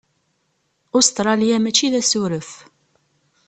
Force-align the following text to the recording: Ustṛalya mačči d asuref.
Ustṛalya 0.97 1.57
mačči 1.63 1.87
d 1.93 1.95
asuref. 2.01 2.51